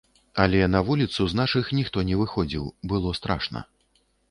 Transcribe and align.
Але 0.45 0.61
на 0.75 0.79
вуліцу 0.87 1.27
з 1.33 1.41
нашых 1.41 1.69
ніхто 1.81 2.05
не 2.09 2.19
выходзіў, 2.23 2.65
было 2.95 3.15
страшна. 3.21 3.67